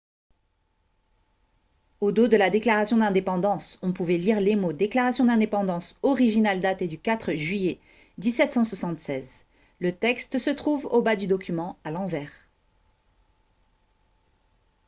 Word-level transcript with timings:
au 1.99 2.11
dos 2.11 2.27
de 2.27 2.35
la 2.35 2.49
déclaration 2.49 2.97
d'indépendance 2.97 3.77
on 3.83 3.93
pouvait 3.93 4.17
lire 4.17 4.41
les 4.41 4.55
mots 4.55 4.73
«déclaration 4.73 5.25
d'indépendance 5.25 5.95
originale 6.01 6.59
datée 6.59 6.87
du 6.87 6.97
4 6.97 7.33
juillet 7.35 7.79
1776». 8.17 9.45
le 9.79 9.91
texte 9.91 10.39
se 10.39 10.49
trouve 10.49 10.87
au 10.87 11.03
bas 11.03 11.15
du 11.15 11.27
document 11.27 11.77
à 11.83 11.91
l'envers 11.91 12.31